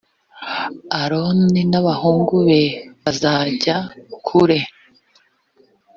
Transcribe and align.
aroni 1.01 1.61
n’abahungu 1.71 2.35
be 2.47 2.61
bazajya 3.03 3.75
kure 4.25 4.59